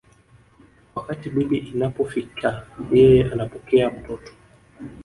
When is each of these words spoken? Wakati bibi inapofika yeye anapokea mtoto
Wakati 0.95 1.25
bibi 1.33 1.57
inapofika 1.57 2.49
yeye 2.91 3.23
anapokea 3.31 3.89
mtoto 3.89 4.31